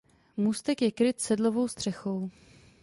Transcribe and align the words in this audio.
Můstek 0.37 0.81
je 0.81 0.91
kryt 0.91 1.19
sedlovou 1.21 1.67
střechou. 1.67 2.29